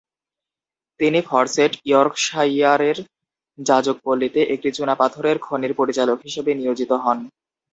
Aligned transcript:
তিনি 0.99 1.19
ফরসেট, 1.21 1.71
ইয়র্কশাইয়ারের 1.85 2.97
যাজকপল্লীতে 3.59 4.41
একটি 4.53 4.69
চুনাপাথরের 4.71 5.37
খনির 5.39 5.73
পরিচালক 5.73 6.17
হিসেবে 6.23 6.51
নিয়জিত 6.53 6.91
হন। 7.03 7.17